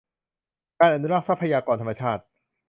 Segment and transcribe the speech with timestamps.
[0.79, 2.23] การอนุรักษ์ทรัพยากรธรรมชาติ